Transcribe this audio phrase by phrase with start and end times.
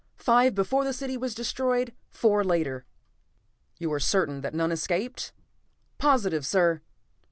[0.17, 2.87] "Five before the city was destroyed, four later."
[3.77, 5.31] "You are certain that none escaped?"
[5.99, 6.81] "Positive, sir."